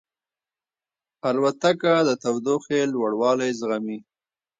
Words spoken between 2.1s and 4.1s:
تودوخې لوړوالی زغمي.